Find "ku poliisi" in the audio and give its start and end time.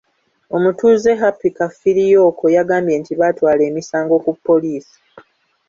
4.25-4.97